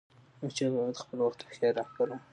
احمدشاه 0.29 0.69
بابا 0.73 0.91
د 0.93 0.97
خپل 1.03 1.17
وخت 1.21 1.39
هوښیار 1.41 1.73
رهبر 1.79 2.07
و. 2.09 2.19